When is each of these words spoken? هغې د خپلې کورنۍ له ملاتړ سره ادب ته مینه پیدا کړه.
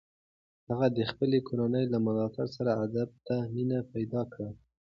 هغې 0.69 0.87
د 0.97 0.99
خپلې 1.11 1.37
کورنۍ 1.47 1.85
له 1.93 1.97
ملاتړ 2.05 2.45
سره 2.57 2.71
ادب 2.85 3.09
ته 3.27 3.35
مینه 3.53 3.79
پیدا 3.93 4.21
کړه. 4.33 4.49